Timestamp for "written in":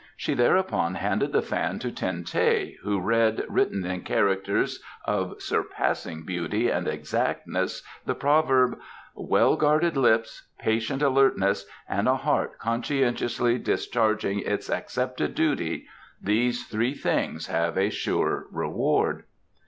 3.47-4.01